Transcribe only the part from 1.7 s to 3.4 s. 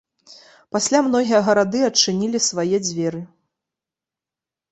адчынілі свае дзверы.